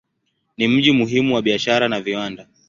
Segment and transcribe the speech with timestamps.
[0.57, 2.47] Ni mji muhimu wa biashara na viwanda.